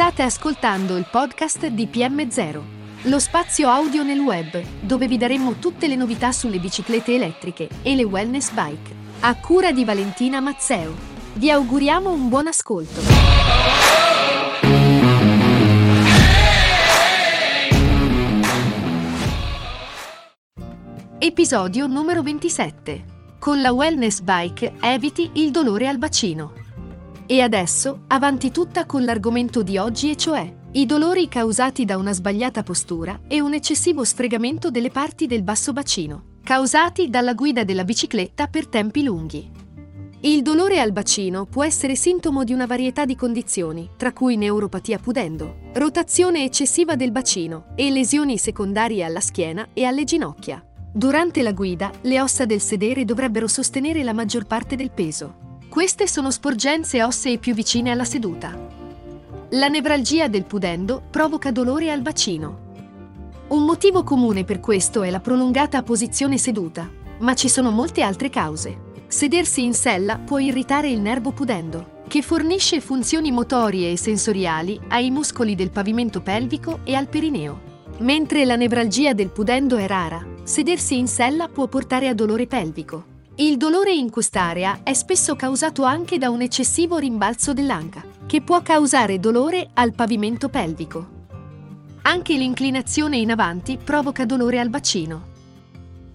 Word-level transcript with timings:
ascoltando 0.00 0.96
il 0.96 1.06
podcast 1.10 1.66
di 1.66 1.86
PM0, 1.86 2.60
lo 3.02 3.18
spazio 3.18 3.68
audio 3.68 4.02
nel 4.02 4.18
web, 4.18 4.58
dove 4.80 5.06
vi 5.06 5.18
daremo 5.18 5.56
tutte 5.58 5.88
le 5.88 5.94
novità 5.94 6.32
sulle 6.32 6.58
biciclette 6.58 7.14
elettriche 7.14 7.68
e 7.82 7.94
le 7.94 8.04
wellness 8.04 8.50
bike. 8.50 8.94
A 9.20 9.36
cura 9.36 9.72
di 9.72 9.84
Valentina 9.84 10.40
Mazzeo. 10.40 10.94
Vi 11.34 11.50
auguriamo 11.50 12.10
un 12.10 12.30
buon 12.30 12.46
ascolto. 12.46 13.00
Episodio 21.18 21.86
numero 21.86 22.22
27. 22.22 23.04
Con 23.38 23.60
la 23.60 23.72
wellness 23.72 24.20
bike 24.20 24.76
eviti 24.80 25.30
il 25.34 25.50
dolore 25.50 25.88
al 25.88 25.98
bacino. 25.98 26.52
E 27.30 27.42
adesso, 27.42 28.06
avanti 28.08 28.50
tutta 28.50 28.86
con 28.86 29.04
l'argomento 29.04 29.62
di 29.62 29.78
oggi 29.78 30.10
e 30.10 30.16
cioè 30.16 30.52
i 30.72 30.84
dolori 30.84 31.28
causati 31.28 31.84
da 31.84 31.96
una 31.96 32.12
sbagliata 32.12 32.64
postura 32.64 33.20
e 33.28 33.40
un 33.40 33.54
eccessivo 33.54 34.02
sfregamento 34.02 34.68
delle 34.68 34.90
parti 34.90 35.28
del 35.28 35.44
basso 35.44 35.72
bacino, 35.72 36.38
causati 36.42 37.08
dalla 37.08 37.34
guida 37.34 37.62
della 37.62 37.84
bicicletta 37.84 38.48
per 38.48 38.66
tempi 38.66 39.04
lunghi. 39.04 39.48
Il 40.22 40.42
dolore 40.42 40.80
al 40.80 40.90
bacino 40.90 41.46
può 41.46 41.62
essere 41.62 41.94
sintomo 41.94 42.42
di 42.42 42.52
una 42.52 42.66
varietà 42.66 43.04
di 43.04 43.14
condizioni, 43.14 43.90
tra 43.96 44.12
cui 44.12 44.36
neuropatia 44.36 44.98
pudendo, 44.98 45.70
rotazione 45.74 46.42
eccessiva 46.42 46.96
del 46.96 47.12
bacino 47.12 47.66
e 47.76 47.92
lesioni 47.92 48.38
secondarie 48.38 49.04
alla 49.04 49.20
schiena 49.20 49.68
e 49.72 49.84
alle 49.84 50.02
ginocchia. 50.02 50.60
Durante 50.92 51.42
la 51.42 51.52
guida, 51.52 51.92
le 52.00 52.20
ossa 52.20 52.44
del 52.44 52.60
sedere 52.60 53.04
dovrebbero 53.04 53.46
sostenere 53.46 54.02
la 54.02 54.12
maggior 54.12 54.46
parte 54.46 54.74
del 54.74 54.90
peso, 54.90 55.48
queste 55.70 56.08
sono 56.08 56.32
sporgenze 56.32 57.00
ossee 57.00 57.38
più 57.38 57.54
vicine 57.54 57.92
alla 57.92 58.04
seduta. 58.04 58.58
La 59.50 59.68
nevralgia 59.68 60.26
del 60.26 60.44
pudendo 60.44 61.00
provoca 61.08 61.52
dolore 61.52 61.92
al 61.92 62.02
bacino. 62.02 62.68
Un 63.48 63.64
motivo 63.64 64.02
comune 64.02 64.42
per 64.42 64.58
questo 64.58 65.04
è 65.04 65.10
la 65.10 65.20
prolungata 65.20 65.84
posizione 65.84 66.38
seduta, 66.38 66.90
ma 67.20 67.34
ci 67.34 67.48
sono 67.48 67.70
molte 67.70 68.02
altre 68.02 68.30
cause. 68.30 68.88
Sedersi 69.06 69.62
in 69.62 69.72
sella 69.72 70.18
può 70.18 70.38
irritare 70.38 70.90
il 70.90 71.00
nervo 71.00 71.30
pudendo, 71.30 72.02
che 72.08 72.20
fornisce 72.20 72.80
funzioni 72.80 73.30
motorie 73.30 73.92
e 73.92 73.96
sensoriali 73.96 74.78
ai 74.88 75.10
muscoli 75.10 75.54
del 75.54 75.70
pavimento 75.70 76.20
pelvico 76.20 76.80
e 76.82 76.96
al 76.96 77.06
perineo. 77.06 77.68
Mentre 77.98 78.44
la 78.44 78.56
nevralgia 78.56 79.12
del 79.12 79.30
pudendo 79.30 79.76
è 79.76 79.86
rara, 79.86 80.24
sedersi 80.42 80.98
in 80.98 81.06
sella 81.06 81.46
può 81.46 81.68
portare 81.68 82.08
a 82.08 82.14
dolore 82.14 82.48
pelvico. 82.48 83.09
Il 83.40 83.56
dolore 83.56 83.94
in 83.94 84.10
quest'area 84.10 84.80
è 84.82 84.92
spesso 84.92 85.34
causato 85.34 85.84
anche 85.84 86.18
da 86.18 86.28
un 86.28 86.42
eccessivo 86.42 86.98
rimbalzo 86.98 87.54
dell'anca, 87.54 88.04
che 88.26 88.42
può 88.42 88.60
causare 88.60 89.18
dolore 89.18 89.70
al 89.72 89.94
pavimento 89.94 90.50
pelvico. 90.50 91.08
Anche 92.02 92.34
l'inclinazione 92.34 93.16
in 93.16 93.30
avanti 93.30 93.78
provoca 93.82 94.26
dolore 94.26 94.58
al 94.60 94.68
bacino. 94.68 95.28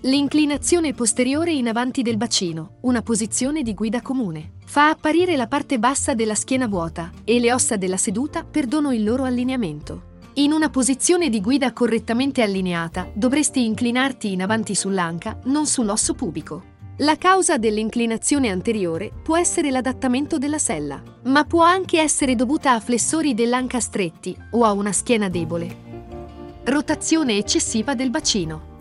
L'inclinazione 0.00 0.94
posteriore 0.94 1.52
in 1.52 1.68
avanti 1.68 2.02
del 2.02 2.16
bacino, 2.16 2.78
una 2.80 3.02
posizione 3.02 3.62
di 3.62 3.72
guida 3.72 4.02
comune, 4.02 4.54
fa 4.64 4.88
apparire 4.88 5.36
la 5.36 5.46
parte 5.46 5.78
bassa 5.78 6.14
della 6.14 6.34
schiena 6.34 6.66
vuota 6.66 7.12
e 7.22 7.38
le 7.38 7.52
ossa 7.52 7.76
della 7.76 7.98
seduta 7.98 8.42
perdono 8.42 8.90
il 8.90 9.04
loro 9.04 9.22
allineamento. 9.22 10.10
In 10.34 10.50
una 10.50 10.70
posizione 10.70 11.28
di 11.28 11.40
guida 11.40 11.72
correttamente 11.72 12.42
allineata 12.42 13.08
dovresti 13.14 13.64
inclinarti 13.64 14.32
in 14.32 14.42
avanti 14.42 14.74
sull'anca, 14.74 15.38
non 15.44 15.66
sull'osso 15.66 16.14
pubico. 16.14 16.71
La 16.98 17.16
causa 17.16 17.56
dell'inclinazione 17.56 18.50
anteriore 18.50 19.10
può 19.22 19.38
essere 19.38 19.70
l'adattamento 19.70 20.36
della 20.36 20.58
sella, 20.58 21.02
ma 21.24 21.44
può 21.44 21.62
anche 21.62 21.98
essere 21.98 22.34
dovuta 22.34 22.72
a 22.72 22.80
flessori 22.80 23.32
dell'anca 23.32 23.80
stretti 23.80 24.36
o 24.50 24.64
a 24.64 24.72
una 24.72 24.92
schiena 24.92 25.30
debole. 25.30 25.74
Rotazione 26.64 27.38
eccessiva 27.38 27.94
del 27.94 28.10
bacino. 28.10 28.76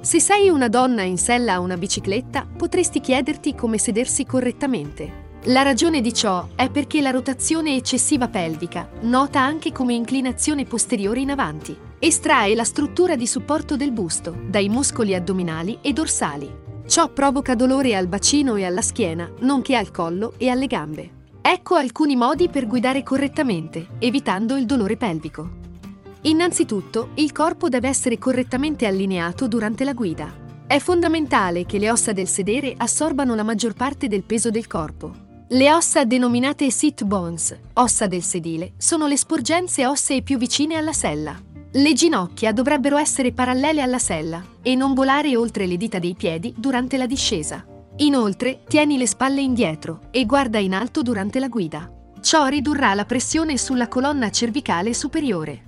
Se 0.00 0.18
sei 0.18 0.48
una 0.48 0.68
donna 0.68 1.02
in 1.02 1.18
sella 1.18 1.54
a 1.54 1.60
una 1.60 1.76
bicicletta, 1.76 2.46
potresti 2.56 3.00
chiederti 3.00 3.54
come 3.54 3.76
sedersi 3.76 4.24
correttamente. 4.24 5.24
La 5.44 5.60
ragione 5.60 6.00
di 6.00 6.14
ciò 6.14 6.48
è 6.56 6.70
perché 6.70 7.02
la 7.02 7.10
rotazione 7.10 7.76
eccessiva 7.76 8.28
pelvica, 8.28 8.88
nota 9.02 9.40
anche 9.40 9.72
come 9.72 9.92
inclinazione 9.92 10.64
posteriore 10.64 11.20
in 11.20 11.30
avanti, 11.30 11.76
estrae 11.98 12.54
la 12.54 12.64
struttura 12.64 13.14
di 13.14 13.26
supporto 13.26 13.76
del 13.76 13.92
busto 13.92 14.34
dai 14.48 14.70
muscoli 14.70 15.14
addominali 15.14 15.78
e 15.82 15.92
dorsali. 15.92 16.64
Ciò 16.86 17.08
provoca 17.08 17.56
dolore 17.56 17.96
al 17.96 18.06
bacino 18.06 18.54
e 18.54 18.64
alla 18.64 18.80
schiena, 18.80 19.28
nonché 19.40 19.74
al 19.74 19.90
collo 19.90 20.34
e 20.36 20.48
alle 20.48 20.68
gambe. 20.68 21.10
Ecco 21.42 21.74
alcuni 21.74 22.14
modi 22.14 22.48
per 22.48 22.66
guidare 22.66 23.02
correttamente, 23.02 23.88
evitando 23.98 24.56
il 24.56 24.66
dolore 24.66 24.96
pelvico. 24.96 25.64
Innanzitutto, 26.22 27.10
il 27.14 27.32
corpo 27.32 27.68
deve 27.68 27.88
essere 27.88 28.18
correttamente 28.18 28.86
allineato 28.86 29.48
durante 29.48 29.84
la 29.84 29.94
guida. 29.94 30.32
È 30.66 30.78
fondamentale 30.78 31.66
che 31.66 31.78
le 31.78 31.90
ossa 31.90 32.12
del 32.12 32.28
sedere 32.28 32.74
assorbano 32.76 33.34
la 33.34 33.44
maggior 33.44 33.74
parte 33.74 34.08
del 34.08 34.22
peso 34.22 34.50
del 34.50 34.66
corpo. 34.66 35.12
Le 35.48 35.72
ossa 35.72 36.04
denominate 36.04 36.70
sit 36.70 37.04
bones, 37.04 37.56
ossa 37.74 38.06
del 38.06 38.22
sedile, 38.22 38.72
sono 38.76 39.06
le 39.06 39.16
sporgenze 39.16 39.86
ossee 39.86 40.22
più 40.22 40.38
vicine 40.38 40.76
alla 40.76 40.92
sella. 40.92 41.36
Le 41.76 41.92
ginocchia 41.92 42.52
dovrebbero 42.52 42.96
essere 42.96 43.32
parallele 43.32 43.82
alla 43.82 43.98
sella 43.98 44.42
e 44.62 44.74
non 44.74 44.94
volare 44.94 45.36
oltre 45.36 45.66
le 45.66 45.76
dita 45.76 45.98
dei 45.98 46.14
piedi 46.14 46.54
durante 46.56 46.96
la 46.96 47.04
discesa. 47.04 47.66
Inoltre, 47.96 48.62
tieni 48.66 48.96
le 48.96 49.06
spalle 49.06 49.42
indietro 49.42 50.00
e 50.10 50.24
guarda 50.24 50.58
in 50.58 50.72
alto 50.72 51.02
durante 51.02 51.38
la 51.38 51.48
guida. 51.48 51.86
Ciò 52.22 52.46
ridurrà 52.46 52.94
la 52.94 53.04
pressione 53.04 53.58
sulla 53.58 53.88
colonna 53.88 54.30
cervicale 54.30 54.94
superiore. 54.94 55.64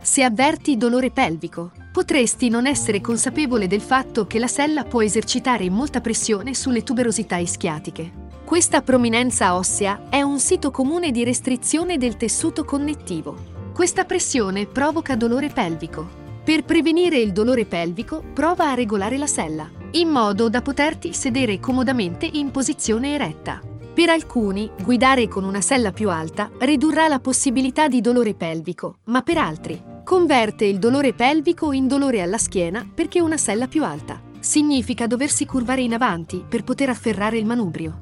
Se 0.00 0.22
avverti 0.22 0.78
dolore 0.78 1.10
pelvico, 1.10 1.72
potresti 1.92 2.48
non 2.48 2.66
essere 2.66 3.02
consapevole 3.02 3.66
del 3.66 3.82
fatto 3.82 4.26
che 4.26 4.38
la 4.38 4.46
sella 4.46 4.84
può 4.84 5.02
esercitare 5.02 5.68
molta 5.68 6.00
pressione 6.00 6.54
sulle 6.54 6.82
tuberosità 6.82 7.36
ischiatiche. 7.36 8.24
Questa 8.46 8.80
prominenza 8.80 9.56
ossea 9.56 10.08
è 10.08 10.22
un 10.22 10.40
sito 10.40 10.70
comune 10.70 11.10
di 11.10 11.22
restrizione 11.22 11.98
del 11.98 12.16
tessuto 12.16 12.64
connettivo 12.64 13.55
questa 13.76 14.06
pressione 14.06 14.64
provoca 14.64 15.16
dolore 15.16 15.50
pelvico. 15.50 16.08
Per 16.42 16.64
prevenire 16.64 17.18
il 17.18 17.32
dolore 17.32 17.66
pelvico, 17.66 18.24
prova 18.32 18.70
a 18.70 18.74
regolare 18.74 19.18
la 19.18 19.26
sella, 19.26 19.70
in 19.90 20.08
modo 20.08 20.48
da 20.48 20.62
poterti 20.62 21.12
sedere 21.12 21.60
comodamente 21.60 22.24
in 22.24 22.50
posizione 22.50 23.12
eretta. 23.12 23.60
Per 23.92 24.08
alcuni, 24.08 24.70
guidare 24.82 25.28
con 25.28 25.44
una 25.44 25.60
sella 25.60 25.92
più 25.92 26.08
alta 26.08 26.50
ridurrà 26.60 27.06
la 27.06 27.20
possibilità 27.20 27.86
di 27.86 28.00
dolore 28.00 28.32
pelvico, 28.32 29.00
ma 29.04 29.20
per 29.20 29.36
altri, 29.36 29.78
converte 30.04 30.64
il 30.64 30.78
dolore 30.78 31.12
pelvico 31.12 31.72
in 31.72 31.86
dolore 31.86 32.22
alla 32.22 32.38
schiena 32.38 32.90
perché 32.94 33.20
una 33.20 33.36
sella 33.36 33.66
più 33.66 33.84
alta 33.84 34.18
significa 34.40 35.06
doversi 35.06 35.44
curvare 35.44 35.82
in 35.82 35.92
avanti 35.92 36.42
per 36.48 36.64
poter 36.64 36.88
afferrare 36.88 37.36
il 37.36 37.44
manubrio. 37.44 37.98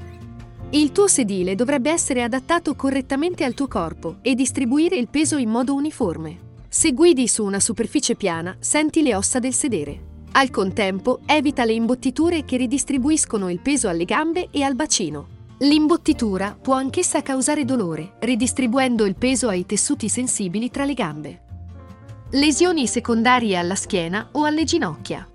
Il 0.70 0.90
tuo 0.92 1.06
sedile 1.06 1.54
dovrebbe 1.54 1.90
essere 1.90 2.22
adattato 2.22 2.74
correttamente 2.74 3.44
al 3.44 3.54
tuo 3.54 3.68
corpo 3.68 4.16
e 4.22 4.34
distribuire 4.34 4.96
il 4.96 5.08
peso 5.08 5.36
in 5.36 5.48
modo 5.48 5.74
uniforme. 5.74 6.52
Se 6.68 6.92
guidi 6.92 7.28
su 7.28 7.44
una 7.44 7.60
superficie 7.60 8.16
piana, 8.16 8.56
senti 8.58 9.02
le 9.02 9.14
ossa 9.14 9.38
del 9.38 9.54
sedere. 9.54 10.12
Al 10.32 10.50
contempo, 10.50 11.20
evita 11.26 11.64
le 11.64 11.74
imbottiture 11.74 12.44
che 12.44 12.56
ridistribuiscono 12.56 13.48
il 13.48 13.60
peso 13.60 13.88
alle 13.88 14.04
gambe 14.04 14.48
e 14.50 14.62
al 14.64 14.74
bacino. 14.74 15.28
L'imbottitura 15.58 16.58
può 16.60 16.74
anch'essa 16.74 17.22
causare 17.22 17.64
dolore, 17.64 18.14
ridistribuendo 18.18 19.04
il 19.04 19.14
peso 19.14 19.46
ai 19.48 19.64
tessuti 19.64 20.08
sensibili 20.08 20.70
tra 20.70 20.84
le 20.84 20.94
gambe. 20.94 21.42
Lesioni 22.30 22.88
secondarie 22.88 23.56
alla 23.56 23.76
schiena 23.76 24.30
o 24.32 24.42
alle 24.42 24.64
ginocchia. 24.64 25.28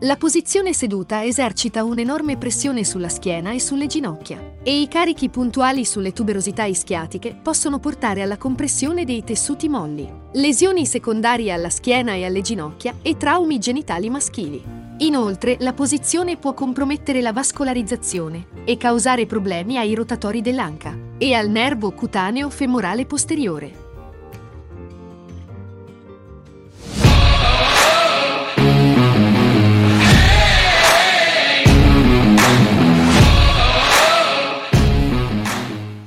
La 0.00 0.16
posizione 0.16 0.72
seduta 0.74 1.24
esercita 1.24 1.84
un'enorme 1.84 2.36
pressione 2.36 2.82
sulla 2.82 3.08
schiena 3.08 3.52
e 3.52 3.60
sulle 3.60 3.86
ginocchia 3.86 4.56
e 4.64 4.80
i 4.80 4.88
carichi 4.88 5.28
puntuali 5.28 5.84
sulle 5.84 6.12
tuberosità 6.12 6.64
ischiatiche 6.64 7.38
possono 7.40 7.78
portare 7.78 8.20
alla 8.20 8.36
compressione 8.36 9.04
dei 9.04 9.22
tessuti 9.22 9.68
molli, 9.68 10.12
lesioni 10.32 10.84
secondarie 10.84 11.52
alla 11.52 11.70
schiena 11.70 12.12
e 12.14 12.24
alle 12.24 12.40
ginocchia 12.40 12.96
e 13.02 13.16
traumi 13.16 13.58
genitali 13.60 14.10
maschili. 14.10 14.62
Inoltre, 14.98 15.58
la 15.60 15.72
posizione 15.72 16.38
può 16.38 16.54
compromettere 16.54 17.20
la 17.20 17.32
vascolarizzazione 17.32 18.48
e 18.64 18.76
causare 18.76 19.26
problemi 19.26 19.78
ai 19.78 19.94
rotatori 19.94 20.40
dell'anca 20.40 20.96
e 21.18 21.34
al 21.34 21.48
nervo 21.48 21.92
cutaneo 21.92 22.50
femorale 22.50 23.06
posteriore. 23.06 23.83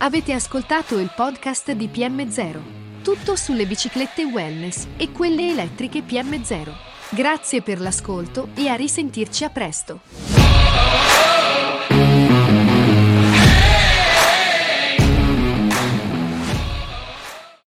Avete 0.07 0.31
ascoltato 0.31 1.00
il 1.00 1.12
podcast 1.13 1.74
di 1.74 1.89
PM0. 1.92 3.01
Tutto 3.04 3.36
sulle 3.36 3.65
biciclette 3.65 4.24
wellness 4.24 4.88
e 4.95 5.12
quelle 5.12 5.50
elettriche 5.50 6.00
PM0. 6.00 6.71
Grazie 7.09 7.62
per 7.62 7.81
l'ascolto 7.81 8.48
e 8.56 8.69
a 8.69 8.75
risentirci 8.75 9.44
a 9.44 9.50
presto. 9.50 10.00